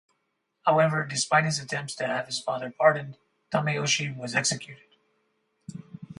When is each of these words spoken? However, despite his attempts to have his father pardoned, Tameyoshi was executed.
However, 0.65 1.05
despite 1.05 1.45
his 1.45 1.59
attempts 1.59 1.93
to 1.97 2.07
have 2.07 2.25
his 2.25 2.39
father 2.41 2.73
pardoned, 2.75 3.17
Tameyoshi 3.53 4.17
was 4.17 4.33
executed. 4.33 4.95